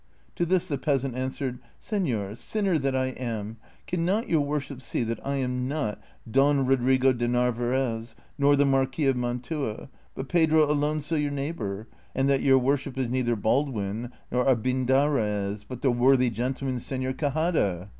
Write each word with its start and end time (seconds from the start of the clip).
To 0.33 0.47
this 0.47 0.67
the 0.67 0.79
peasant 0.79 1.13
answered," 1.15 1.59
Senor— 1.87 2.33
sinner 2.33 2.79
that 2.79 2.95
I 2.95 3.05
am!— 3.09 3.57
can 3.85 4.03
not 4.03 4.27
your 4.27 4.41
worship 4.41 4.81
see 4.81 5.03
that 5.03 5.19
I 5.23 5.35
am 5.35 5.67
not 5.67 6.01
Don 6.27 6.65
Eodrigo 6.65 7.15
de 7.15 7.27
Narvaez 7.27 8.15
nor 8.35 8.55
the 8.55 8.65
Marquis 8.65 9.05
of 9.05 9.15
Mantua, 9.15 9.89
but 10.15 10.27
Pedro 10.27 10.65
Alonso 10.71 11.15
your 11.15 11.29
neighbor, 11.29 11.87
and 12.15 12.27
that 12.31 12.41
your 12.41 12.57
worship 12.57 12.97
is 12.97 13.09
neither 13.09 13.35
Baldwin 13.35 14.09
nor 14.31 14.43
Abindarraez, 14.45 15.65
but 15.69 15.83
the 15.83 15.91
worthy 15.91 16.31
gentleman 16.31 16.79
Senor 16.79 17.13
Quixada 17.13 17.89